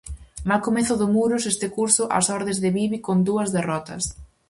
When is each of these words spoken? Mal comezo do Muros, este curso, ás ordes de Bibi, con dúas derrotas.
Mal 0.51 0.61
comezo 0.67 0.93
do 1.01 1.07
Muros, 1.15 1.43
este 1.53 1.67
curso, 1.77 2.03
ás 2.17 2.27
ordes 2.37 2.57
de 2.63 2.69
Bibi, 2.75 2.97
con 3.07 3.17
dúas 3.29 3.49
derrotas. 3.57 4.03